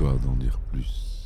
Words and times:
Histoire 0.00 0.18
d'en 0.20 0.32
dire 0.36 0.58
plus. 0.72 1.19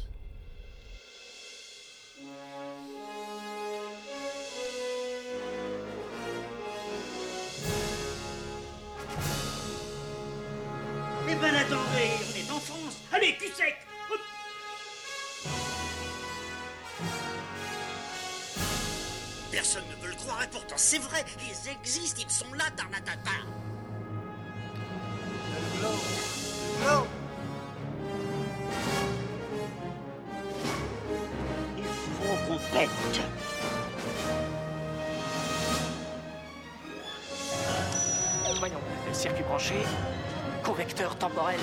Convecteur 40.65 41.17
temporel 41.17 41.61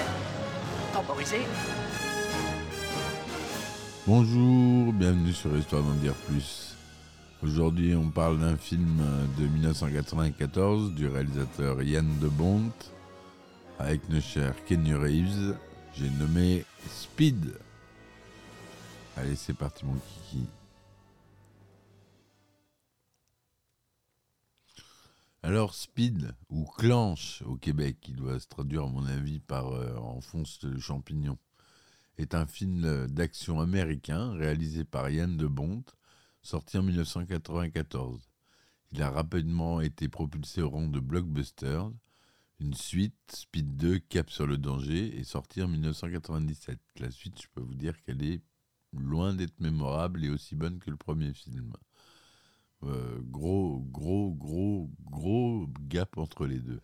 temporisé. 0.93 1.39
Bonjour, 4.07 4.93
bienvenue 4.93 5.33
sur 5.33 5.55
Histoire 5.57 5.83
d'en 5.83 5.95
dire 5.95 6.13
plus. 6.29 6.77
Aujourd'hui, 7.43 7.93
on 7.95 8.09
parle 8.09 8.39
d'un 8.39 8.55
film 8.55 9.01
de 9.37 9.45
1994 9.45 10.93
du 10.93 11.07
réalisateur 11.07 11.81
Yann 11.83 12.07
de 12.19 12.29
Bont 12.29 12.71
avec 13.77 14.07
nos 14.09 14.21
chers 14.21 14.55
Kenny 14.63 14.93
Reeves. 14.93 15.57
J'ai 15.93 16.09
nommé 16.11 16.63
Speed. 16.87 17.55
Allez, 19.17 19.35
c'est 19.35 19.57
parti, 19.57 19.85
mon 19.85 19.95
kiki. 19.95 20.47
Alors, 25.43 25.73
Speed, 25.73 26.35
ou 26.49 26.65
Clanche 26.65 27.41
au 27.47 27.55
Québec, 27.55 27.97
qui 27.99 28.13
doit 28.13 28.39
se 28.39 28.47
traduire, 28.47 28.83
à 28.83 28.87
mon 28.87 29.05
avis, 29.07 29.39
par 29.39 29.69
euh, 29.69 29.95
Enfonce 29.95 30.61
le 30.61 30.79
champignon, 30.79 31.39
est 32.19 32.35
un 32.35 32.45
film 32.45 33.07
d'action 33.07 33.59
américain 33.59 34.33
réalisé 34.33 34.83
par 34.83 35.09
Yann 35.09 35.37
de 35.37 35.47
Bont, 35.47 35.83
sorti 36.43 36.77
en 36.77 36.83
1994. 36.83 38.29
Il 38.91 39.01
a 39.01 39.09
rapidement 39.09 39.81
été 39.81 40.07
propulsé 40.09 40.61
au 40.61 40.69
rang 40.69 40.87
de 40.87 40.99
blockbuster. 40.99 41.81
Une 42.59 42.75
suite, 42.75 43.15
Speed 43.33 43.77
2, 43.77 43.97
Cap 43.97 44.29
sur 44.29 44.45
le 44.45 44.59
danger, 44.59 45.19
est 45.19 45.23
sortie 45.23 45.63
en 45.63 45.67
1997. 45.67 46.77
La 46.99 47.09
suite, 47.09 47.41
je 47.41 47.47
peux 47.51 47.61
vous 47.61 47.73
dire 47.73 47.99
qu'elle 48.03 48.23
est 48.23 48.41
loin 48.93 49.33
d'être 49.33 49.59
mémorable 49.59 50.23
et 50.23 50.29
aussi 50.29 50.55
bonne 50.55 50.77
que 50.77 50.91
le 50.91 50.97
premier 50.97 51.33
film. 51.33 51.73
Euh, 52.83 53.19
gros, 53.23 53.79
gros, 53.91 54.31
gros, 54.33 54.89
gros 55.05 55.67
gap 55.87 56.17
entre 56.17 56.45
les 56.47 56.59
deux. 56.59 56.81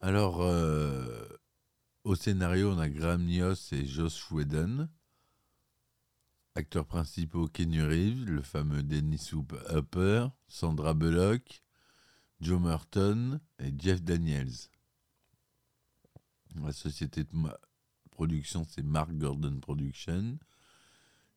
Alors, 0.00 0.42
euh, 0.42 1.26
au 2.04 2.14
scénario, 2.14 2.72
on 2.72 2.78
a 2.78 2.88
Graham 2.88 3.24
Nios 3.24 3.72
et 3.72 3.86
Josh 3.86 4.30
Whedon. 4.30 4.88
Acteurs 6.54 6.86
principaux, 6.86 7.48
Kenny 7.48 7.80
Reeves, 7.80 8.24
le 8.24 8.42
fameux 8.42 8.82
Dennis 8.82 9.30
Hopper, 9.70 10.28
Sandra 10.46 10.94
Bullock, 10.94 11.62
Joe 12.40 12.60
Merton 12.60 13.40
et 13.58 13.72
Jeff 13.76 14.02
Daniels. 14.02 14.68
La 16.62 16.72
société 16.72 17.24
de 17.24 17.30
production, 18.10 18.64
c'est 18.68 18.84
Mark 18.84 19.12
Gordon 19.12 19.58
Production. 19.58 20.38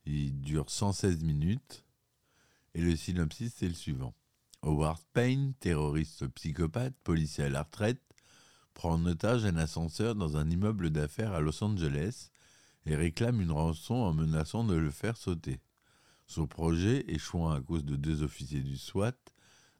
Il 0.05 0.39
dure 0.41 0.69
116 0.69 1.23
minutes. 1.23 1.86
Et 2.77 2.81
le 2.81 2.95
synopsis, 2.95 3.55
c'est 3.57 3.67
le 3.67 3.73
suivant. 3.73 4.13
Howard 4.61 5.01
Payne, 5.11 5.55
terroriste 5.59 6.27
psychopathe, 6.27 6.93
policier 7.03 7.45
à 7.45 7.49
la 7.49 7.63
retraite, 7.63 8.03
prend 8.75 8.93
en 8.93 9.05
otage 9.07 9.45
un 9.45 9.57
ascenseur 9.57 10.13
dans 10.13 10.37
un 10.37 10.47
immeuble 10.47 10.91
d'affaires 10.91 11.33
à 11.33 11.39
Los 11.41 11.63
Angeles 11.63 12.29
et 12.85 12.95
réclame 12.95 13.41
une 13.41 13.49
rançon 13.49 13.95
en 13.95 14.13
menaçant 14.13 14.63
de 14.63 14.75
le 14.75 14.91
faire 14.91 15.17
sauter. 15.17 15.59
Son 16.27 16.45
projet 16.45 17.03
échouant 17.07 17.49
à 17.49 17.61
cause 17.61 17.83
de 17.83 17.95
deux 17.95 18.21
officiers 18.21 18.61
du 18.61 18.77
SWAT, 18.77 19.17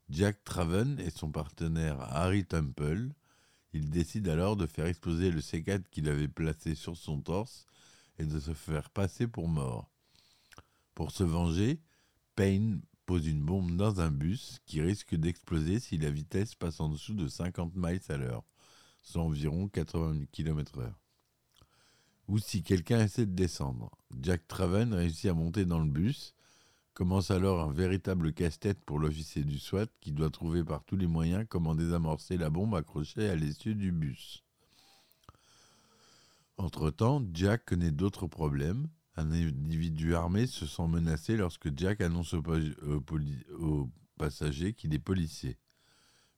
Jack 0.09 0.43
Traven 0.43 0.99
et 0.99 1.11
son 1.11 1.29
partenaire 1.29 2.01
Harry 2.01 2.45
Temple, 2.45 3.09
il 3.73 3.91
décide 3.91 4.27
alors 4.27 4.55
de 4.55 4.65
faire 4.65 4.87
exploser 4.87 5.29
le 5.29 5.41
C4 5.41 5.83
qu'il 5.91 6.09
avait 6.09 6.27
placé 6.27 6.73
sur 6.73 6.97
son 6.97 7.21
torse 7.21 7.67
et 8.17 8.25
de 8.25 8.39
se 8.39 8.55
faire 8.55 8.89
passer 8.89 9.27
pour 9.27 9.47
mort. 9.47 9.87
Pour 10.95 11.11
se 11.11 11.23
venger, 11.23 11.79
Payne 12.37 12.81
pose 13.07 13.25
une 13.25 13.41
bombe 13.41 13.75
dans 13.75 13.99
un 13.99 14.11
bus 14.11 14.59
qui 14.67 14.79
risque 14.79 15.15
d'exploser 15.15 15.79
si 15.79 15.97
la 15.97 16.11
vitesse 16.11 16.53
passe 16.53 16.79
en 16.79 16.87
dessous 16.87 17.15
de 17.15 17.27
50 17.27 17.75
miles 17.75 17.99
à 18.09 18.17
l'heure, 18.17 18.43
soit 19.01 19.23
environ 19.23 19.67
80 19.67 20.25
km/h. 20.31 20.93
Ou 22.27 22.37
si 22.37 22.61
quelqu'un 22.61 23.03
essaie 23.03 23.25
de 23.25 23.33
descendre. 23.33 23.89
Jack 24.21 24.47
Traven 24.47 24.93
réussit 24.93 25.31
à 25.31 25.33
monter 25.33 25.65
dans 25.65 25.79
le 25.79 25.89
bus. 25.89 26.35
Commence 26.93 27.31
alors 27.31 27.67
un 27.67 27.73
véritable 27.73 28.31
casse-tête 28.31 28.81
pour 28.85 28.99
l'officier 28.99 29.43
du 29.43 29.57
SWAT 29.57 29.87
qui 29.99 30.11
doit 30.11 30.29
trouver 30.29 30.63
par 30.63 30.83
tous 30.83 30.95
les 30.95 31.07
moyens 31.07 31.47
comment 31.49 31.73
désamorcer 31.73 32.37
la 32.37 32.51
bombe 32.51 32.75
accrochée 32.75 33.29
à 33.29 33.35
l'essieu 33.35 33.73
du 33.73 33.91
bus. 33.91 34.43
Entre-temps, 36.57 37.23
Jack 37.33 37.65
connaît 37.65 37.89
d'autres 37.89 38.27
problèmes. 38.27 38.89
Un 39.17 39.31
individu 39.31 40.13
armé 40.13 40.45
se 40.45 40.67
sent 40.67 40.87
menacé 40.87 41.37
lorsque 41.37 41.75
Jack 41.75 42.01
annonce 42.01 42.33
aux, 42.33 42.43
aux 43.59 43.89
passagers 44.17 44.73
qu'il 44.73 44.93
est 44.93 44.99
policier. 44.99 45.57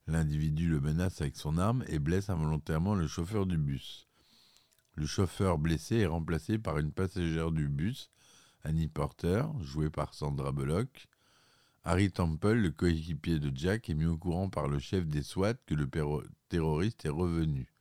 L'individu 0.06 0.68
le 0.68 0.80
menace 0.80 1.20
avec 1.20 1.36
son 1.36 1.58
arme 1.58 1.84
et 1.88 1.98
blesse 1.98 2.30
involontairement 2.30 2.94
le 2.94 3.06
chauffeur 3.06 3.44
du 3.44 3.58
bus. 3.58 4.08
Le 4.94 5.06
chauffeur 5.06 5.58
blessé 5.58 5.98
est 5.98 6.06
remplacé 6.06 6.58
par 6.58 6.78
une 6.78 6.90
passagère 6.90 7.52
du 7.52 7.68
bus, 7.68 8.10
Annie 8.64 8.88
Porter, 8.88 9.44
jouée 9.60 9.90
par 9.90 10.14
Sandra 10.14 10.50
Bullock. 10.50 11.06
Harry 11.84 12.10
Temple, 12.10 12.54
le 12.54 12.70
coéquipier 12.70 13.38
de 13.38 13.50
Jack, 13.54 13.88
est 13.88 13.94
mis 13.94 14.06
au 14.06 14.18
courant 14.18 14.48
par 14.48 14.68
le 14.68 14.78
chef 14.78 15.06
des 15.06 15.22
SWAT 15.22 15.54
que 15.66 15.74
le 15.74 15.88
terroriste 16.48 17.04
est 17.04 17.10
revenu. 17.10 17.72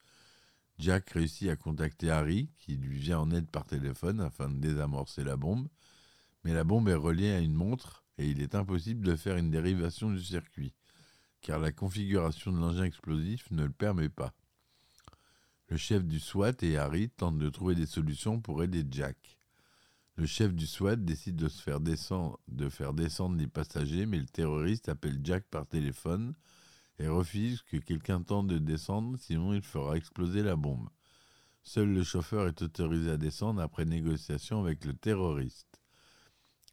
Jack 0.80 1.10
réussit 1.10 1.50
à 1.50 1.58
contacter 1.58 2.10
Harry, 2.10 2.50
qui 2.58 2.78
lui 2.78 2.98
vient 2.98 3.20
en 3.20 3.32
aide 3.32 3.52
par 3.52 3.66
téléphone 3.66 4.22
afin 4.22 4.50
de 4.50 4.56
désamorcer 4.60 5.26
la 5.26 5.36
bombe, 5.36 5.68
mais 6.46 6.54
la 6.54 6.64
bombe 6.64 6.88
est 6.88 6.96
reliée 6.96 7.32
à 7.32 7.40
une 7.40 7.54
montre 7.54 8.06
et 8.18 8.30
il 8.30 8.42
est 8.42 8.56
impossible 8.56 9.06
de 9.06 9.18
faire 9.18 9.36
une 9.36 9.52
dérivation 9.52 10.10
du 10.10 10.24
circuit, 10.24 10.74
car 11.42 11.60
la 11.60 11.74
configuration 11.74 12.54
de 12.54 12.60
l'engin 12.60 12.86
explosif 12.86 13.52
ne 13.52 13.64
le 13.64 13.72
permet 13.72 14.08
pas. 14.08 14.34
Le 15.68 15.76
chef 15.76 16.06
du 16.06 16.20
SWAT 16.20 16.54
et 16.62 16.78
Harry 16.78 17.10
tentent 17.10 17.40
de 17.40 17.50
trouver 17.50 17.76
des 17.76 17.86
solutions 17.86 18.40
pour 18.40 18.64
aider 18.64 18.86
Jack. 18.90 19.38
Le 20.16 20.26
chef 20.26 20.54
du 20.54 20.66
SWAT 20.66 20.96
décide 20.96 21.36
de, 21.36 21.50
de 22.48 22.70
faire 22.70 22.94
descendre 22.94 23.38
les 23.38 23.48
passagers, 23.48 24.06
mais 24.06 24.18
le 24.18 24.26
terroriste 24.26 24.88
appelle 24.88 25.20
Jack 25.24 25.44
par 25.50 25.68
téléphone 25.68 26.34
et 27.00 27.08
refuse 27.08 27.62
que 27.64 27.78
quelqu'un 27.78 28.22
tente 28.22 28.48
de 28.48 28.58
descendre, 28.58 29.18
sinon 29.18 29.54
il 29.54 29.62
fera 29.62 29.96
exploser 29.96 30.44
la 30.44 30.56
bombe. 30.56 30.90
Seul 31.64 31.94
le 31.94 32.04
chauffeur 32.04 32.48
est 32.48 32.62
autorisé 32.62 33.12
à 33.12 33.18
descendre 33.18 33.62
après 33.62 33.86
négociation 33.86 34.62
avec 34.62 34.86
le 34.86 34.94
terroriste. 34.94 35.82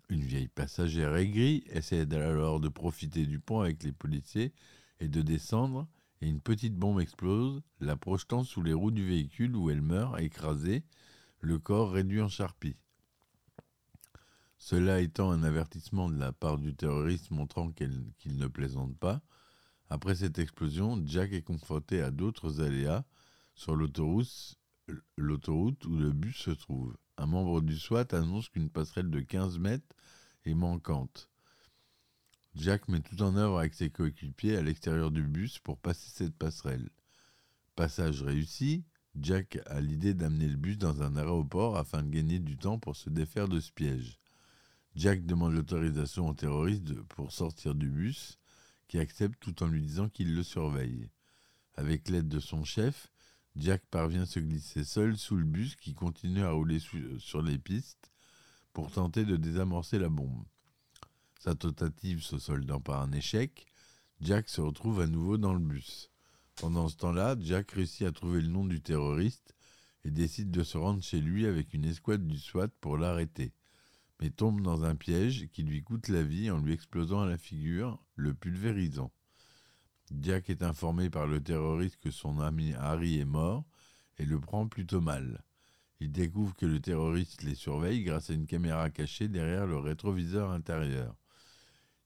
Une 0.09 0.23
vieille 0.23 0.49
passagère 0.49 1.17
aigrie 1.17 1.65
essaie 1.69 2.13
alors 2.13 2.61
de 2.61 2.69
profiter 2.69 3.27
du 3.27 3.41
pont 3.41 3.61
avec 3.61 3.83
les 3.83 3.93
policiers 3.93 4.53
et 5.01 5.09
de 5.09 5.23
descendre, 5.23 5.89
et 6.21 6.29
une 6.29 6.41
petite 6.41 6.77
bombe 6.77 7.01
explose, 7.01 7.61
la 7.81 7.97
projetant 7.97 8.43
sous 8.43 8.63
les 8.63 8.72
roues 8.72 8.91
du 8.91 9.07
véhicule 9.07 9.55
où 9.57 9.71
elle 9.71 9.83
meurt, 9.83 10.19
écrasée, 10.21 10.84
le 11.41 11.59
corps 11.59 11.93
réduit 11.93 12.22
en 12.22 12.29
charpie. 12.29 12.77
Cela 14.59 15.01
étant 15.01 15.31
un 15.31 15.43
avertissement 15.43 16.09
de 16.09 16.19
la 16.19 16.33
part 16.33 16.59
du 16.59 16.75
terroriste 16.75 17.31
montrant 17.31 17.71
qu'il 17.71 18.13
ne 18.25 18.47
plaisante 18.47 18.97
pas, 18.97 19.22
après 19.88 20.16
cette 20.16 20.38
explosion, 20.38 21.00
Jack 21.06 21.33
est 21.33 21.42
confronté 21.42 22.00
à 22.00 22.10
d'autres 22.10 22.60
aléas 22.60 23.04
sur 23.54 23.77
l'autoroute 23.77 24.56
où 25.86 25.97
le 25.97 26.12
bus 26.12 26.36
se 26.36 26.50
trouve. 26.50 26.97
Un 27.16 27.27
membre 27.27 27.60
du 27.60 27.78
SWAT 27.78 28.12
annonce 28.12 28.48
qu'une 28.48 28.68
passerelle 28.68 29.10
de 29.10 29.21
15 29.21 29.59
mètres 29.59 29.94
est 30.44 30.54
manquante. 30.54 31.30
Jack 32.54 32.88
met 32.88 33.00
tout 33.00 33.21
en 33.22 33.36
œuvre 33.36 33.59
avec 33.59 33.74
ses 33.74 33.91
coéquipiers 33.91 34.56
à 34.56 34.62
l'extérieur 34.62 35.10
du 35.10 35.22
bus 35.22 35.59
pour 35.59 35.78
passer 35.78 36.10
cette 36.10 36.34
passerelle. 36.34 36.88
Passage 37.74 38.22
réussi, 38.22 38.84
Jack 39.15 39.59
a 39.66 39.80
l'idée 39.80 40.15
d'amener 40.15 40.48
le 40.48 40.56
bus 40.56 40.78
dans 40.78 41.03
un 41.03 41.16
aéroport 41.16 41.77
afin 41.77 42.03
de 42.03 42.10
gagner 42.10 42.38
du 42.38 42.56
temps 42.56 42.78
pour 42.78 42.97
se 42.97 43.09
défaire 43.09 43.48
de 43.48 43.60
ce 43.60 43.72
piège. 43.72 44.18
Jack 44.94 45.24
demande 45.27 45.53
l'autorisation 45.53 46.28
au 46.28 46.34
terroriste 46.34 46.94
pour 47.09 47.33
sortir 47.33 47.74
du 47.74 47.91
bus, 47.91 48.38
qui 48.88 48.98
accepte 48.98 49.41
tout 49.41 49.62
en 49.62 49.66
lui 49.66 49.83
disant 49.83 50.09
qu'il 50.09 50.34
le 50.34 50.42
surveille. 50.42 51.10
Avec 51.74 52.09
l'aide 52.09 52.28
de 52.28 52.41
son 52.41 52.65
chef, 52.65 53.12
Jack 53.56 53.84
parvient 53.91 54.22
à 54.22 54.27
se 54.27 54.38
glisser 54.38 54.84
seul 54.84 55.16
sous 55.16 55.36
le 55.36 55.44
bus 55.44 55.77
qui 55.77 55.94
continue 55.94 56.42
à 56.42 56.50
rouler 56.50 56.78
sur 57.18 57.42
les 57.42 57.59
pistes 57.59 58.12
pour 58.72 58.91
tenter 58.91 59.24
de 59.24 59.36
désamorcer 59.36 59.98
la 59.98 60.09
bombe. 60.09 60.44
Sa 61.38 61.54
tentative 61.54 62.22
se 62.22 62.38
soldant 62.38 62.80
par 62.80 63.00
un 63.00 63.12
échec, 63.12 63.66
Jack 64.21 64.48
se 64.48 64.60
retrouve 64.60 65.00
à 65.00 65.06
nouveau 65.06 65.38
dans 65.38 65.54
le 65.54 65.60
bus. 65.60 66.10
Pendant 66.56 66.88
ce 66.88 66.97
temps-là, 66.97 67.36
Jack 67.41 67.72
réussit 67.72 68.06
à 68.06 68.12
trouver 68.12 68.41
le 68.41 68.48
nom 68.48 68.65
du 68.65 68.80
terroriste 68.80 69.54
et 70.04 70.10
décide 70.10 70.50
de 70.50 70.62
se 70.62 70.78
rendre 70.78 71.03
chez 71.03 71.21
lui 71.21 71.47
avec 71.47 71.74
une 71.74 71.84
escouade 71.84 72.27
du 72.27 72.38
SWAT 72.38 72.68
pour 72.80 72.97
l'arrêter, 72.97 73.53
mais 74.21 74.30
tombe 74.30 74.60
dans 74.60 74.84
un 74.84 74.95
piège 74.95 75.48
qui 75.53 75.63
lui 75.63 75.83
coûte 75.83 76.09
la 76.09 76.22
vie 76.22 76.51
en 76.51 76.59
lui 76.59 76.72
explosant 76.72 77.22
à 77.22 77.27
la 77.27 77.39
figure, 77.39 78.03
le 78.15 78.34
pulvérisant. 78.34 79.13
Jack 80.21 80.51
est 80.51 80.63
informé 80.63 81.10
par 81.10 81.27
le 81.27 81.42
terroriste 81.42 81.97
que 81.97 82.10
son 82.10 82.41
ami 82.41 82.74
Harry 82.74 83.18
est 83.18 83.24
mort 83.24 83.65
et 84.18 84.24
le 84.24 84.41
prend 84.41 84.68
plutôt 84.68 85.01
mal. 85.01 85.42
Il 86.01 86.13
découvre 86.13 86.54
que 86.54 86.66
le 86.66 86.80
terroriste 86.80 87.42
les 87.42 87.54
surveille 87.54 88.04
grâce 88.04 88.30
à 88.30 88.34
une 88.34 88.47
caméra 88.47 88.91
cachée 88.91 89.28
derrière 89.28 89.66
le 89.66 89.78
rétroviseur 89.78 90.51
intérieur. 90.51 91.16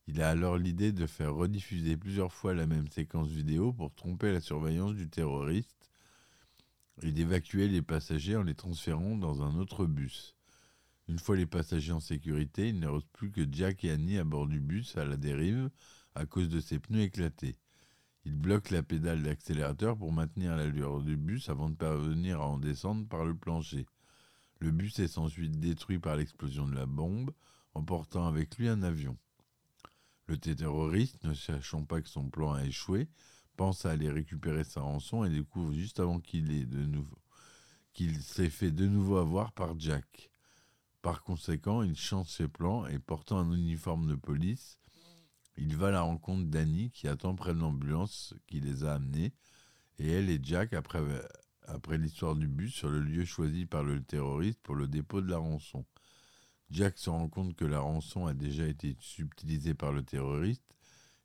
Il 0.07 0.21
a 0.21 0.29
alors 0.29 0.57
l'idée 0.57 0.91
de 0.91 1.05
faire 1.05 1.35
rediffuser 1.35 1.95
plusieurs 1.95 2.33
fois 2.33 2.53
la 2.53 2.65
même 2.65 2.87
séquence 2.89 3.29
vidéo 3.29 3.71
pour 3.71 3.93
tromper 3.93 4.31
la 4.31 4.41
surveillance 4.41 4.95
du 4.95 5.09
terroriste 5.09 5.91
et 7.01 7.11
d'évacuer 7.11 7.67
les 7.67 7.81
passagers 7.81 8.35
en 8.35 8.43
les 8.43 8.55
transférant 8.55 9.15
dans 9.15 9.41
un 9.43 9.57
autre 9.57 9.85
bus. 9.85 10.35
Une 11.11 11.19
fois 11.19 11.35
les 11.35 11.45
passagers 11.45 11.91
en 11.91 11.99
sécurité, 11.99 12.69
il 12.69 12.79
ne 12.79 12.87
reste 12.87 13.09
plus 13.11 13.31
que 13.31 13.45
Jack 13.51 13.83
et 13.83 13.91
Annie 13.91 14.17
à 14.17 14.23
bord 14.23 14.47
du 14.47 14.61
bus 14.61 14.95
à 14.95 15.03
la 15.03 15.17
dérive 15.17 15.69
à 16.15 16.25
cause 16.25 16.47
de 16.47 16.61
ses 16.61 16.79
pneus 16.79 17.01
éclatés. 17.01 17.57
Il 18.23 18.37
bloque 18.37 18.69
la 18.69 18.81
pédale 18.81 19.21
d'accélérateur 19.21 19.97
pour 19.97 20.13
maintenir 20.13 20.55
l'allure 20.55 21.01
du 21.01 21.17
bus 21.17 21.49
avant 21.49 21.69
de 21.69 21.75
parvenir 21.75 22.39
à 22.39 22.47
en 22.47 22.57
descendre 22.57 23.05
par 23.09 23.25
le 23.25 23.35
plancher. 23.35 23.87
Le 24.59 24.71
bus 24.71 24.99
est 24.99 25.17
ensuite 25.17 25.59
détruit 25.59 25.99
par 25.99 26.15
l'explosion 26.15 26.65
de 26.65 26.75
la 26.75 26.85
bombe, 26.85 27.31
emportant 27.73 28.25
avec 28.25 28.55
lui 28.55 28.69
un 28.69 28.81
avion. 28.81 29.17
Le 30.27 30.37
terroriste, 30.37 31.21
ne 31.25 31.33
sachant 31.33 31.83
pas 31.83 32.01
que 32.01 32.07
son 32.07 32.29
plan 32.29 32.53
a 32.53 32.63
échoué, 32.63 33.09
pense 33.57 33.85
à 33.85 33.91
aller 33.91 34.09
récupérer 34.09 34.63
sa 34.63 34.79
rançon 34.79 35.25
et 35.25 35.29
découvre 35.29 35.73
juste 35.73 35.99
avant 35.99 36.21
qu'il 36.21 36.65
qu'il 37.91 38.21
s'est 38.21 38.49
fait 38.49 38.71
de 38.71 38.87
nouveau 38.87 39.17
avoir 39.17 39.51
par 39.51 39.77
Jack. 39.77 40.30
Par 41.01 41.23
conséquent, 41.23 41.81
il 41.81 41.97
change 41.97 42.27
ses 42.27 42.47
plans 42.47 42.85
et 42.87 42.99
portant 42.99 43.39
un 43.39 43.51
uniforme 43.51 44.07
de 44.07 44.15
police, 44.15 44.77
il 45.57 45.75
va 45.75 45.87
à 45.87 45.91
la 45.91 46.01
rencontre 46.01 46.45
d'Annie 46.45 46.91
qui 46.91 47.07
attend 47.07 47.35
près 47.35 47.53
de 47.53 47.59
l'ambulance 47.59 48.33
qui 48.47 48.59
les 48.59 48.83
a 48.83 48.93
amenés 48.93 49.33
et 49.99 50.09
elle 50.09 50.29
et 50.29 50.39
Jack 50.41 50.73
après, 50.73 51.97
l'histoire 51.97 52.35
du 52.35 52.47
bus 52.47 52.73
sur 52.73 52.89
le 52.89 53.01
lieu 53.01 53.25
choisi 53.25 53.65
par 53.65 53.83
le 53.83 54.01
terroriste 54.01 54.59
pour 54.63 54.75
le 54.75 54.87
dépôt 54.87 55.21
de 55.21 55.29
la 55.29 55.37
rançon. 55.37 55.85
Jack 56.71 56.97
se 56.97 57.09
rend 57.09 57.27
compte 57.27 57.55
que 57.55 57.65
la 57.65 57.79
rançon 57.79 58.25
a 58.25 58.33
déjà 58.33 58.65
été 58.65 58.95
subtilisée 58.99 59.73
par 59.73 59.91
le 59.91 60.03
terroriste 60.03 60.63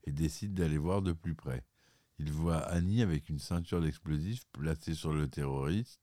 et 0.04 0.12
décide 0.12 0.54
d'aller 0.54 0.76
voir 0.76 1.00
de 1.00 1.12
plus 1.12 1.34
près. 1.34 1.64
Il 2.18 2.32
voit 2.32 2.58
Annie 2.58 3.02
avec 3.02 3.28
une 3.28 3.38
ceinture 3.38 3.80
d'explosifs 3.80 4.44
placée 4.52 4.94
sur 4.94 5.12
le 5.12 5.28
terroriste. 5.28 6.00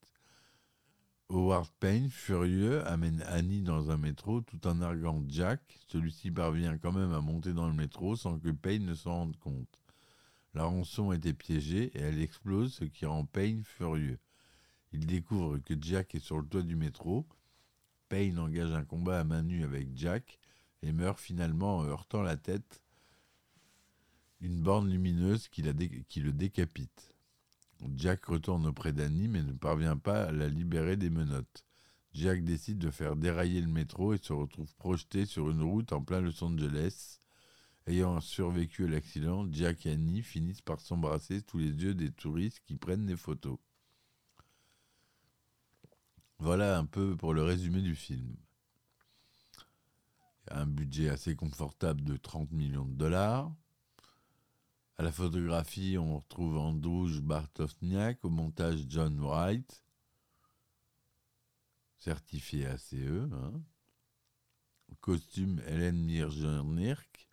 Howard 1.34 1.68
Payne, 1.80 2.12
furieux, 2.12 2.86
amène 2.86 3.24
Annie 3.24 3.64
dans 3.64 3.90
un 3.90 3.98
métro 3.98 4.42
tout 4.42 4.68
en 4.68 4.82
arguant 4.82 5.24
Jack. 5.28 5.62
Celui-ci 5.88 6.30
parvient 6.30 6.78
quand 6.78 6.92
même 6.92 7.12
à 7.12 7.22
monter 7.22 7.54
dans 7.54 7.68
le 7.68 7.74
métro 7.74 8.16
sans 8.16 8.38
que 8.38 8.50
Payne 8.50 8.86
ne 8.86 8.94
s'en 8.94 9.16
rende 9.16 9.38
compte. 9.38 9.82
La 10.54 10.66
rançon 10.66 11.12
était 11.12 11.34
piégée 11.34 11.86
et 11.96 12.02
elle 12.02 12.22
explose, 12.22 12.76
ce 12.76 12.84
qui 12.84 13.08
rend 13.08 13.26
Payne 13.26 13.64
furieux. 13.64 14.20
Il 14.92 15.08
découvre 15.08 15.58
que 15.58 15.74
Jack 15.82 16.14
est 16.14 16.20
sur 16.20 16.38
le 16.38 16.46
toit 16.46 16.62
du 16.62 16.76
métro 16.76 17.26
Payne 18.10 18.38
engage 18.38 18.72
un 18.72 18.86
combat 18.86 19.20
à 19.20 19.24
main 19.24 19.42
nue 19.42 19.64
avec 19.64 19.88
Jack 19.96 20.38
et 20.84 20.92
meurt 20.92 21.20
finalement 21.20 21.78
en 21.78 21.86
heurtant 21.86 22.22
la 22.22 22.38
tête 22.38 22.84
une 24.40 24.62
borne 24.62 24.88
lumineuse 24.88 25.48
qui, 25.48 25.64
qui 26.08 26.20
le 26.20 26.32
décapite. 26.32 27.13
Jack 27.96 28.26
retourne 28.26 28.66
auprès 28.66 28.94
d'Annie 28.94 29.28
mais 29.28 29.44
ne 29.44 29.54
parvient 29.54 29.98
pas 29.98 30.24
à 30.24 30.32
la 30.32 30.48
libérer 30.48 30.98
des 30.98 31.10
menottes. 31.10 31.66
Jack 32.14 32.44
décide 32.44 32.78
de 32.78 32.92
faire 32.92 33.16
dérailler 33.16 33.62
le 33.62 33.68
métro 33.68 34.14
et 34.14 34.20
se 34.20 34.34
retrouve 34.34 34.74
projeté 34.76 35.26
sur 35.26 35.50
une 35.50 35.64
route 35.64 35.94
en 35.94 36.04
plein 36.04 36.22
Los 36.22 36.44
Angeles. 36.44 37.20
Ayant 37.88 38.22
survécu 38.22 38.86
à 38.86 38.88
l'accident, 38.88 39.46
Jack 39.52 39.86
et 39.86 39.92
Annie 39.92 40.24
finissent 40.24 40.62
par 40.62 40.80
s'embrasser 40.80 41.42
sous 41.50 41.58
les 41.58 41.72
yeux 41.72 41.96
des 41.96 42.12
touristes 42.12 42.62
qui 42.66 42.76
prennent 42.76 43.06
des 43.06 43.18
photos. 43.18 43.58
Voilà 46.40 46.78
un 46.78 46.86
peu 46.86 47.16
pour 47.18 47.34
le 47.34 47.44
résumé 47.44 47.82
du 47.82 47.96
film. 47.96 48.36
Un 50.52 50.68
budget 50.68 51.10
assez 51.10 51.36
confortable 51.36 52.04
de 52.04 52.16
30 52.16 52.52
millions 52.52 52.86
de 52.86 52.96
dollars. 52.96 53.52
À 54.98 55.04
la 55.04 55.12
photographie, 55.12 55.98
on 55.98 56.20
retrouve 56.20 56.58
Andrzej 56.58 57.22
Bartowniak, 57.22 58.24
au 58.24 58.30
montage 58.30 58.86
John 58.88 59.20
Wright, 59.20 59.84
certifié 61.98 62.68
ACE. 62.68 62.94
Hein. 62.94 63.64
Costume 65.02 65.62
Hélène 65.66 65.98
Mirjernirk. 65.98 67.28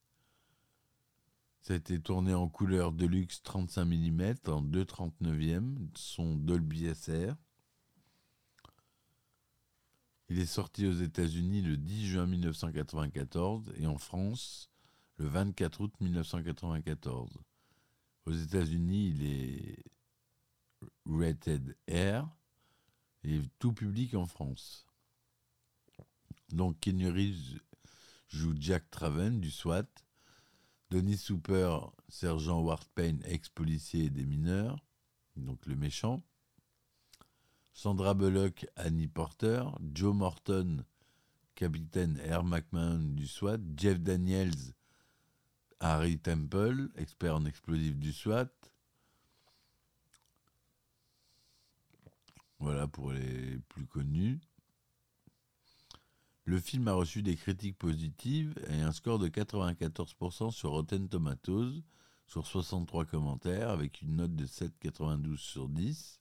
Ça 1.60 1.74
a 1.74 1.76
été 1.76 2.00
tourné 2.00 2.32
en 2.32 2.48
couleur 2.48 2.92
Deluxe 2.92 3.42
35 3.42 3.84
mm 3.84 4.34
en 4.46 4.62
2,39e, 4.62 5.90
son 5.94 6.36
Dolby 6.36 6.92
SR. 6.94 7.34
Il 10.30 10.38
est 10.38 10.46
sorti 10.46 10.86
aux 10.86 10.94
États-Unis 10.94 11.60
le 11.60 11.76
10 11.76 12.06
juin 12.06 12.26
1994 12.26 13.72
et 13.76 13.86
en 13.86 13.98
France 13.98 14.70
le 15.18 15.26
24 15.26 15.80
août 15.80 15.92
1994. 16.00 17.30
Aux 18.26 18.32
États-Unis, 18.32 19.08
il 19.08 19.24
est 19.24 19.84
rated 21.06 21.76
R 21.88 22.28
et 23.24 23.40
tout 23.58 23.72
public 23.72 24.14
en 24.14 24.26
France. 24.26 24.86
Donc 26.50 26.78
Kenny 26.80 27.56
joue 28.28 28.54
Jack 28.58 28.90
Traven 28.90 29.40
du 29.40 29.50
SWAT, 29.50 29.86
Denis 30.90 31.18
Super, 31.18 31.90
sergent 32.08 32.60
Ward 32.60 32.84
Payne, 32.94 33.22
ex-policier 33.24 34.10
des 34.10 34.24
mineurs, 34.24 34.84
donc 35.36 35.64
le 35.66 35.76
méchant, 35.76 36.22
Sandra 37.72 38.14
Bullock, 38.14 38.66
Annie 38.76 39.08
Porter, 39.08 39.64
Joe 39.94 40.14
Morton, 40.14 40.84
capitaine 41.54 42.18
Air 42.24 42.44
McMahon 42.44 43.14
du 43.14 43.26
SWAT, 43.26 43.58
Jeff 43.76 44.00
Daniels, 44.00 44.74
Harry 45.80 46.18
Temple, 46.18 46.90
expert 46.96 47.34
en 47.34 47.44
explosifs 47.46 47.96
du 47.96 48.12
SWAT. 48.12 48.50
Voilà 52.58 52.86
pour 52.86 53.12
les 53.12 53.58
plus 53.70 53.86
connus. 53.86 54.38
Le 56.44 56.60
film 56.60 56.88
a 56.88 56.92
reçu 56.92 57.22
des 57.22 57.36
critiques 57.36 57.78
positives 57.78 58.54
et 58.68 58.82
un 58.82 58.92
score 58.92 59.18
de 59.18 59.28
94% 59.28 60.50
sur 60.50 60.70
Rotten 60.70 61.08
Tomatoes, 61.08 61.82
sur 62.26 62.46
63 62.46 63.06
commentaires, 63.06 63.70
avec 63.70 64.02
une 64.02 64.16
note 64.16 64.36
de 64.36 64.46
7,92 64.46 65.36
sur 65.36 65.68
10. 65.68 66.20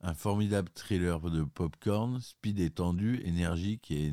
Un 0.00 0.14
formidable 0.14 0.68
thriller 0.74 1.20
de 1.30 1.42
popcorn, 1.42 2.20
speed 2.20 2.60
étendu, 2.60 3.20
énergique 3.24 3.90
et 3.90 4.12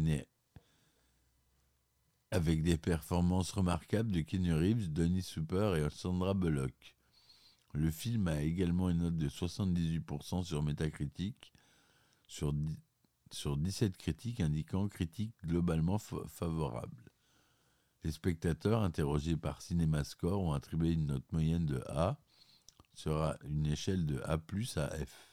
avec 2.32 2.64
des 2.64 2.78
performances 2.78 3.52
remarquables 3.52 4.12
de 4.12 4.22
Kenny 4.22 4.54
Reeves, 4.54 4.92
Donny 4.92 5.22
Super 5.22 5.76
et 5.76 5.90
Sandra 5.90 6.34
Bullock. 6.34 6.96
Le 7.74 7.92
film 7.92 8.28
a 8.30 8.42
également 8.42 8.90
une 8.90 9.00
note 9.00 9.18
de 9.18 9.30
78% 9.30 10.44
sur 10.44 10.64
Metacritic, 10.64 11.54
sur, 12.28 12.54
sur 13.32 13.58
17 13.58 13.98
critiques 13.98 14.40
indiquant 14.40 14.88
critique 14.88 15.36
globalement 15.46 15.98
favorable. 16.00 17.12
Les 18.04 18.12
spectateurs 18.12 18.82
interrogés 18.82 19.38
par 19.38 19.62
CinemaScore 19.62 20.42
ont 20.42 20.54
attribué 20.54 20.94
une 20.94 21.08
note 21.08 21.30
moyenne 21.32 21.66
de 21.66 21.84
A, 21.88 22.18
sera 22.94 23.38
une 23.44 23.68
échelle 23.68 24.06
de 24.06 24.22
A 24.22 24.38
à 24.78 25.06
F. 25.06 25.31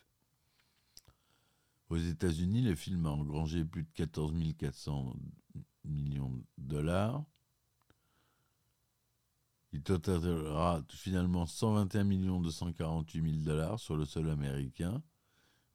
Aux 1.89 1.97
États-Unis, 1.97 2.63
le 2.63 2.75
film 2.75 3.07
a 3.07 3.11
engrangé 3.11 3.65
plus 3.65 3.85
de 3.85 3.91
14 3.95 4.35
400 4.59 5.17
millions 5.85 6.31
de 6.31 6.45
dollars. 6.59 7.25
Il 9.73 9.83
totalera 9.83 10.83
finalement 10.91 11.47
121 11.47 12.41
248 12.41 13.23
000 13.23 13.45
dollars 13.45 13.79
sur 13.79 13.97
le 13.97 14.05
sol 14.05 14.31
américain, 14.31 15.03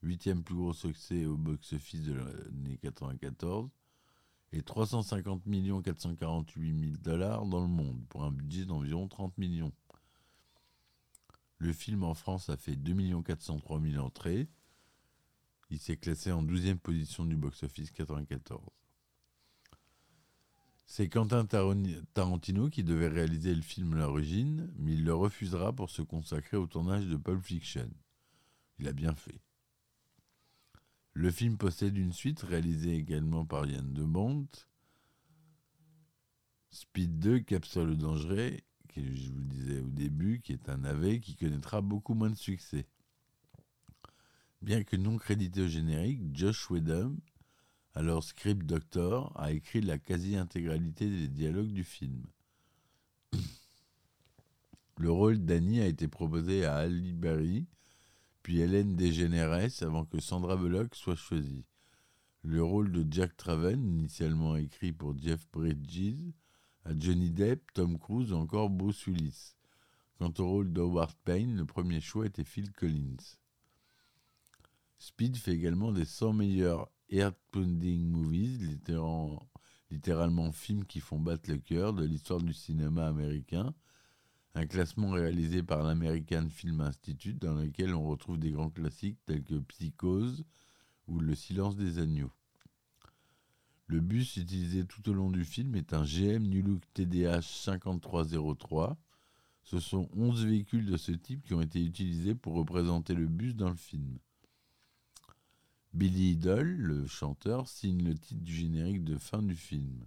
huitième 0.02 0.44
plus 0.44 0.56
gros 0.56 0.74
succès 0.74 1.26
au 1.26 1.38
box-office 1.38 2.04
de 2.04 2.14
l'année 2.14 2.78
94, 2.78 3.70
et 4.52 4.62
350 4.62 5.44
448 5.84 6.80
000 6.80 6.98
dollars 6.98 7.46
dans 7.46 7.62
le 7.62 7.68
monde, 7.68 8.04
pour 8.10 8.24
un 8.24 8.32
budget 8.32 8.66
d'environ 8.66 9.08
30 9.08 9.38
millions. 9.38 9.74
Le 11.58 11.72
film 11.72 12.04
en 12.04 12.14
France 12.14 12.50
a 12.50 12.58
fait 12.58 12.76
2 12.76 13.22
403 13.22 13.80
000 13.80 14.04
entrées. 14.04 14.48
Il 15.74 15.80
s'est 15.80 15.98
classé 15.98 16.32
en 16.32 16.44
12e 16.44 16.78
position 16.78 17.26
du 17.26 17.36
box-office 17.36 17.90
94. 17.90 18.62
C'est 20.86 21.10
Quentin 21.10 21.48
Tarantino 21.48 22.70
qui 22.70 22.84
devait 22.84 23.08
réaliser 23.08 23.56
le 23.56 23.64
film 23.64 23.96
l'origine, 23.96 24.72
mais 24.78 24.94
il 24.94 25.04
le 25.04 25.16
refusera 25.16 25.74
pour 25.74 25.90
se 25.90 26.04
consacrer 26.04 26.58
au 26.58 26.68
tournage 26.68 27.08
de 27.08 27.18
Pulp 27.18 27.44
Fiction. 27.44 27.90
Il 28.78 28.88
a 28.88 28.94
bien 28.94 29.16
fait. 29.16 29.42
Le 31.14 31.32
film 31.32 31.58
possède 31.58 31.98
une 31.98 32.14
suite 32.14 32.42
réalisée 32.42 32.94
également 32.94 33.44
par 33.44 33.66
Yann 33.66 33.94
de 33.94 34.04
Bont. 34.04 34.46
Speed 36.70 37.18
2, 37.18 37.40
Capsule 37.40 37.86
le 37.86 37.96
danger, 37.96 38.64
que 38.90 39.02
je 39.02 39.32
vous 39.32 39.44
disais 39.46 39.80
au 39.80 39.90
début, 39.90 40.40
qui 40.40 40.54
est 40.54 40.70
un 40.70 40.78
navet 40.78 41.20
qui 41.20 41.36
connaîtra 41.36 41.82
beaucoup 41.82 42.14
moins 42.14 42.30
de 42.30 42.38
succès. 42.38 42.86
Bien 44.64 44.86
que 44.86 44.96
non 44.96 45.18
crédité 45.18 45.64
au 45.64 45.68
générique, 45.68 46.22
Josh 46.34 46.72
Whedon, 46.72 47.18
alors 47.96 48.24
script 48.24 48.66
doctor, 48.66 49.34
a 49.36 49.52
écrit 49.52 49.82
la 49.82 49.98
quasi-intégralité 49.98 51.10
des 51.10 51.28
dialogues 51.28 51.74
du 51.74 51.84
film. 51.84 52.24
Le 54.98 55.12
rôle 55.12 55.40
d'Annie 55.40 55.82
a 55.82 55.86
été 55.88 56.08
proposé 56.08 56.64
à 56.64 56.78
Ali 56.78 57.12
Berry, 57.12 57.68
puis 58.42 58.62
Hélène 58.62 58.96
DeGeneres 58.96 59.84
avant 59.84 60.06
que 60.06 60.22
Sandra 60.22 60.56
Bullock 60.56 60.96
soit 60.96 61.18
choisie. 61.18 61.66
Le 62.42 62.64
rôle 62.64 62.90
de 62.94 63.06
Jack 63.12 63.36
Traven, 63.36 63.84
initialement 63.84 64.56
écrit 64.56 64.94
pour 64.94 65.18
Jeff 65.18 65.46
Bridges, 65.52 66.32
à 66.86 66.98
Johnny 66.98 67.32
Depp, 67.32 67.74
Tom 67.74 68.00
Cruise 68.00 68.32
ou 68.32 68.38
encore 68.38 68.70
Bruce 68.70 69.08
Willis. 69.08 69.56
Quant 70.20 70.34
au 70.38 70.48
rôle 70.48 70.72
d'Howard 70.72 71.16
Payne, 71.26 71.58
le 71.58 71.66
premier 71.66 72.00
choix 72.00 72.26
était 72.28 72.46
Phil 72.46 72.72
Collins. 72.72 73.43
Speed 75.06 75.36
fait 75.36 75.52
également 75.52 75.92
des 75.92 76.06
100 76.06 76.32
meilleurs 76.32 76.90
Earth-Pounding 77.10 78.10
Movies, 78.10 78.80
littéralement 79.92 80.54
films 80.54 80.86
qui 80.86 81.02
font 81.02 81.20
battre 81.20 81.52
le 81.52 81.58
cœur 81.58 81.92
de 81.92 82.06
l'histoire 82.06 82.40
du 82.40 82.54
cinéma 82.54 83.08
américain, 83.08 83.74
un 84.56 84.66
classement 84.66 85.12
réalisé 85.12 85.62
par 85.62 85.84
l'American 85.84 86.48
Film 86.50 86.80
Institute 86.80 87.38
dans 87.38 87.54
lequel 87.54 87.94
on 87.94 88.08
retrouve 88.08 88.40
des 88.40 88.52
grands 88.52 88.70
classiques 88.70 89.18
tels 89.26 89.44
que 89.44 89.60
Psychose 89.60 90.46
ou 91.10 91.20
Le 91.20 91.36
silence 91.36 91.76
des 91.76 92.00
agneaux. 92.00 92.32
Le 93.88 94.00
bus 94.00 94.38
utilisé 94.38 94.86
tout 94.86 95.10
au 95.10 95.14
long 95.14 95.32
du 95.32 95.44
film 95.44 95.76
est 95.76 95.94
un 95.94 96.06
GM 96.06 96.44
New 96.44 96.64
Look 96.64 96.82
TDH 96.94 97.42
5303. 97.42 98.98
Ce 99.64 99.82
sont 99.82 100.08
11 100.16 100.46
véhicules 100.46 100.86
de 100.86 100.96
ce 100.96 101.12
type 101.12 101.44
qui 101.44 101.54
ont 101.54 101.62
été 101.62 101.84
utilisés 101.84 102.36
pour 102.36 102.54
représenter 102.54 103.14
le 103.14 103.28
bus 103.28 103.54
dans 103.54 103.70
le 103.70 103.76
film. 103.76 104.18
Billy 105.94 106.32
Idol, 106.32 106.68
le 106.68 107.08
chanteur, 107.08 107.68
signe 107.68 108.04
le 108.04 108.16
titre 108.16 108.42
du 108.42 108.54
générique 108.54 109.04
de 109.04 109.18
fin 109.18 109.42
du 109.42 109.56
film. 109.56 110.06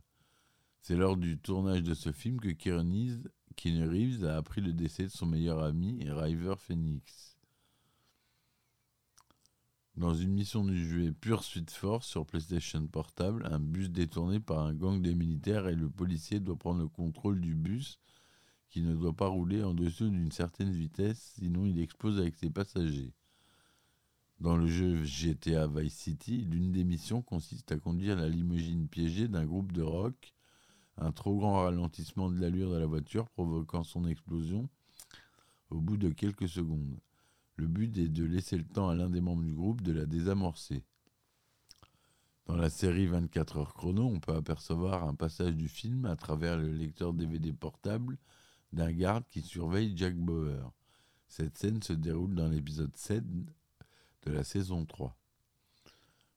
C'est 0.81 0.97
lors 0.97 1.17
du 1.17 1.39
tournage 1.39 1.83
de 1.83 1.95
ce 1.95 2.13
film 2.13 2.41
que 2.41 2.51
Keanu 2.51 3.89
Reeves 3.89 4.25
a 4.25 4.37
appris 4.37 4.61
le 4.61 4.73
décès 4.73 5.05
de 5.05 5.09
son 5.09 5.27
meilleur 5.27 5.63
ami, 5.63 6.05
River 6.09 6.55
Phoenix 6.59 7.37
dans 9.97 10.15
une 10.15 10.33
mission 10.33 10.63
du 10.65 10.87
jeu 10.89 11.13
Pursuit 11.13 11.65
Force 11.71 12.07
sur 12.07 12.27
PlayStation 12.27 12.87
Portable, 12.87 13.47
un 13.51 13.59
bus 13.59 13.91
détourné 13.91 14.41
par 14.41 14.59
un 14.59 14.75
gang 14.75 15.01
des 15.01 15.15
militaires 15.15 15.69
et 15.69 15.75
le 15.75 15.89
policier 15.89 16.39
doit 16.39 16.57
prendre 16.57 16.83
le 16.83 16.89
contrôle 16.89 17.41
du 17.41 17.55
bus 17.55 17.99
qui 18.69 18.83
ne 18.83 18.95
doit 18.95 19.15
pas 19.15 19.29
rouler 19.29 19.63
en 19.63 19.73
dessous 19.73 20.11
d'une 20.11 20.33
certaine 20.33 20.71
vitesse, 20.71 21.33
sinon 21.37 21.65
il 21.65 21.81
explose 21.81 22.19
avec 22.19 22.37
ses 22.37 22.51
passagers. 22.51 23.15
Dans 24.39 24.59
le 24.59 24.67
jeu 24.67 25.03
GTA 25.03 25.67
Vice 25.67 25.95
City, 25.95 26.47
l'une 26.51 26.71
des 26.71 26.85
missions 26.85 27.23
consiste 27.23 27.73
à 27.73 27.79
conduire 27.79 28.17
la 28.17 28.29
limousine 28.29 28.87
piégée 28.87 29.29
d'un 29.29 29.47
groupe 29.47 29.73
de 29.73 29.81
rock, 29.81 30.35
un 30.99 31.11
trop 31.11 31.37
grand 31.39 31.63
ralentissement 31.63 32.31
de 32.31 32.39
l'allure 32.39 32.71
de 32.71 32.77
la 32.77 32.85
voiture 32.85 33.31
provoquant 33.31 33.83
son 33.83 34.07
explosion 34.07 34.69
au 35.71 35.81
bout 35.81 35.97
de 35.97 36.11
quelques 36.11 36.51
secondes. 36.51 37.01
Le 37.57 37.67
but 37.67 37.97
est 37.97 38.09
de 38.09 38.25
laisser 38.25 38.59
le 38.59 38.67
temps 38.67 38.91
à 38.91 38.95
l'un 38.95 39.09
des 39.09 39.23
membres 39.23 39.43
du 39.43 39.55
groupe 39.55 39.81
de 39.81 39.93
la 39.93 40.05
désamorcer. 40.05 40.85
Dans 42.45 42.57
la 42.57 42.69
série 42.69 43.07
24 43.07 43.57
heures 43.57 43.75
chrono, 43.75 44.05
on 44.05 44.21
peut 44.21 44.35
apercevoir 44.35 45.05
un 45.05 45.15
passage 45.15 45.57
du 45.57 45.69
film 45.69 46.05
à 46.05 46.15
travers 46.15 46.59
le 46.59 46.71
lecteur 46.71 47.15
DVD 47.15 47.55
portable 47.55 48.19
d'un 48.75 48.93
garde 48.93 49.25
qui 49.31 49.41
surveille 49.41 49.97
Jack 49.97 50.15
Bauer. 50.15 50.71
Cette 51.27 51.57
scène 51.57 51.83
se 51.83 51.95
déroule 51.95 52.35
dans 52.35 52.49
l'épisode 52.49 52.95
7 52.95 53.25
la 54.31 54.45
saison 54.45 54.85
3. 54.85 55.17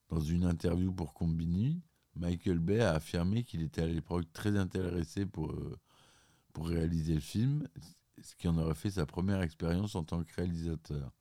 Dans 0.09 0.19
une 0.19 0.45
interview 0.45 0.91
pour 0.91 1.13
Combini, 1.13 1.81
Michael 2.15 2.59
Bay 2.59 2.81
a 2.81 2.95
affirmé 2.95 3.43
qu'il 3.43 3.61
était 3.61 3.83
à 3.83 3.87
l'époque 3.87 4.25
très 4.33 4.57
intéressé 4.57 5.25
pour, 5.25 5.51
euh, 5.51 5.77
pour 6.53 6.67
réaliser 6.67 7.13
le 7.13 7.19
film, 7.19 7.67
ce 8.21 8.35
qui 8.35 8.47
en 8.47 8.57
aurait 8.57 8.75
fait 8.75 8.91
sa 8.91 9.05
première 9.05 9.41
expérience 9.41 9.95
en 9.95 10.03
tant 10.03 10.23
que 10.23 10.33
réalisateur. 10.35 11.11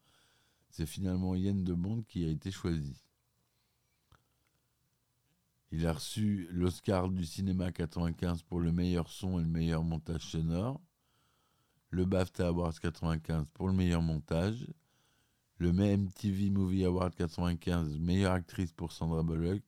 C'est 0.70 0.87
finalement 0.87 1.34
Yann 1.34 1.64
de 1.64 1.75
Bond 1.75 2.02
qui 2.02 2.25
a 2.25 2.28
été 2.28 2.50
choisi. 2.50 3.04
Il 5.70 5.87
a 5.87 5.92
reçu 5.92 6.48
l'Oscar 6.50 7.10
du 7.10 7.26
cinéma 7.26 7.70
95 7.70 8.42
pour 8.42 8.60
le 8.60 8.72
meilleur 8.72 9.10
son 9.10 9.38
et 9.38 9.42
le 9.42 9.48
meilleur 9.48 9.84
montage 9.84 10.22
sonore, 10.22 10.80
le 11.90 12.06
BAFTA 12.06 12.48
Awards 12.48 12.78
95 12.80 13.44
pour 13.52 13.68
le 13.68 13.75
meilleur 13.75 14.00
montage, 14.00 14.66
le 15.59 15.73
MTV 15.73 16.50
Movie 16.50 16.85
Award 16.85 17.15
95 17.15 17.99
meilleure 17.99 18.33
actrice 18.33 18.73
pour 18.73 18.93
Sandra 18.93 19.23
Bullock, 19.23 19.62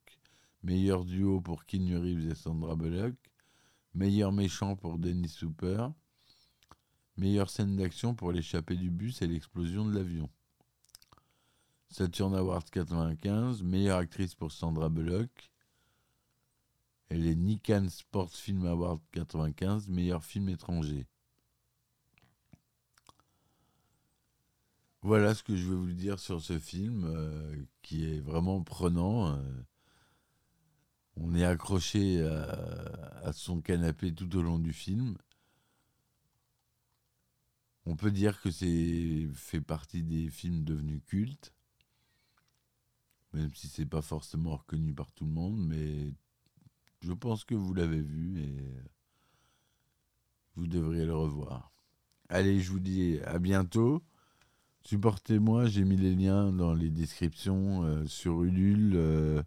meilleur 0.62 1.04
duo 1.04 1.40
pour 1.40 1.66
Keanu 1.66 1.98
Reeves 1.98 2.30
et 2.30 2.34
Sandra 2.34 2.76
Bullock, 2.76 3.14
meilleur 3.94 4.32
méchant 4.32 4.76
pour 4.76 4.98
Dennis 4.98 5.28
Super, 5.28 5.92
Meilleure 7.20 7.50
scène 7.50 7.76
d'action 7.76 8.14
pour 8.14 8.32
l'échappée 8.32 8.76
du 8.76 8.88
bus 8.88 9.20
et 9.20 9.26
l'explosion 9.26 9.84
de 9.84 9.94
l'avion. 9.94 10.30
Saturn 11.90 12.34
Awards 12.34 12.64
95, 12.64 13.62
meilleure 13.62 13.98
actrice 13.98 14.34
pour 14.34 14.50
Sandra 14.50 14.88
Bullock. 14.88 15.50
Et 17.10 17.18
les 17.18 17.34
Nikon 17.36 17.88
Sports 17.90 18.32
Film 18.32 18.64
Awards 18.64 19.02
95, 19.12 19.88
meilleur 19.88 20.24
film 20.24 20.48
étranger. 20.48 21.06
Voilà 25.02 25.34
ce 25.34 25.42
que 25.42 25.56
je 25.56 25.66
veux 25.66 25.76
vous 25.76 25.92
dire 25.92 26.18
sur 26.18 26.42
ce 26.42 26.58
film 26.58 27.04
euh, 27.04 27.56
qui 27.82 28.04
est 28.04 28.20
vraiment 28.20 28.62
prenant. 28.62 29.32
Euh. 29.32 29.62
on 31.16 31.34
est 31.34 31.44
accroché 31.44 32.22
à, 32.22 33.32
son 33.32 33.60
canapé 33.62 34.12
tout 34.14 34.36
au 34.36 34.42
long 34.42 34.58
du 34.58 34.72
film. 34.72 35.16
On 37.86 37.96
peut 37.96 38.10
dire 38.10 38.40
que 38.42 38.50
c'est 38.50 39.28
fait 39.34 39.60
partie 39.62 40.02
des 40.02 40.28
films 40.28 40.64
devenus 40.64 41.00
cultes, 41.06 41.54
même 43.32 43.54
si 43.54 43.68
c'est 43.68 43.86
pas 43.86 44.02
forcément 44.02 44.56
reconnu 44.56 44.94
par 44.94 45.12
tout 45.12 45.24
le 45.24 45.32
monde, 45.32 45.58
mais 45.66 46.12
je 47.00 47.12
pense 47.12 47.44
que 47.44 47.54
vous 47.54 47.72
l'avez 47.72 48.02
vu 48.02 48.38
et 48.40 48.74
vous 50.56 50.66
devriez 50.66 51.06
le 51.06 51.16
revoir. 51.16 51.72
Allez, 52.28 52.60
je 52.60 52.70
vous 52.70 52.80
dis 52.80 53.18
à 53.24 53.38
bientôt. 53.38 54.02
Supportez-moi, 54.82 55.66
j'ai 55.66 55.84
mis 55.84 55.96
les 55.96 56.14
liens 56.14 56.52
dans 56.52 56.74
les 56.74 56.90
descriptions 56.90 57.84
euh, 57.84 58.06
sur 58.06 58.42
Ulule, 58.42 58.94
euh, 58.96 59.42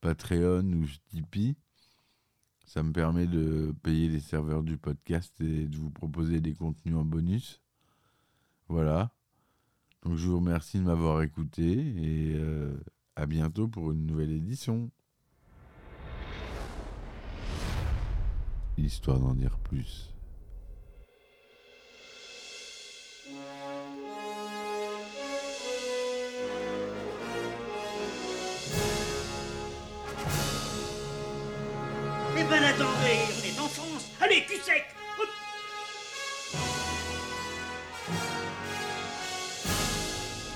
Patreon 0.00 0.64
ou 0.72 0.86
Tipeee. 1.10 1.56
Ça 2.64 2.82
me 2.82 2.92
permet 2.92 3.26
de 3.26 3.74
payer 3.82 4.08
les 4.08 4.20
serveurs 4.20 4.62
du 4.62 4.78
podcast 4.78 5.38
et 5.40 5.66
de 5.66 5.76
vous 5.76 5.90
proposer 5.90 6.40
des 6.40 6.54
contenus 6.54 6.96
en 6.96 7.04
bonus. 7.04 7.60
Voilà. 8.68 9.12
Donc 10.02 10.16
je 10.16 10.28
vous 10.28 10.38
remercie 10.38 10.78
de 10.78 10.84
m'avoir 10.84 11.22
écouté 11.22 11.64
et 11.72 12.34
euh, 12.36 12.74
à 13.16 13.26
bientôt 13.26 13.68
pour 13.68 13.92
une 13.92 14.06
nouvelle 14.06 14.30
édition. 14.30 14.90
Histoire 18.78 19.20
d'en 19.20 19.34
dire 19.34 19.58
plus. 19.58 20.14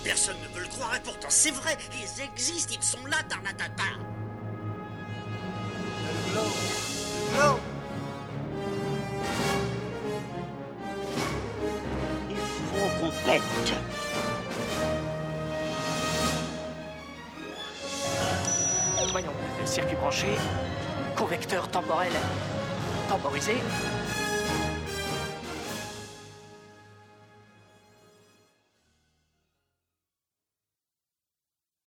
Personne 0.04 0.36
ne 0.42 0.54
veut 0.54 0.62
le 0.62 0.68
croire 0.68 0.94
et 0.94 1.00
pourtant 1.00 1.28
c'est 1.30 1.50
vrai, 1.50 1.76
ils 1.92 2.22
existent, 2.22 2.74
ils 2.76 2.82
sont 2.82 3.04
là, 3.06 3.16
tarnatata. 3.28 3.82
Non 6.34 7.58
Il 12.28 12.36
faut 12.36 13.10
Voyons, 19.10 19.32
le 19.60 19.66
circuit 19.66 19.96
branché, 19.96 20.26
convecteur 21.16 21.68
temporel 21.68 22.12
temporisé. 23.14 23.54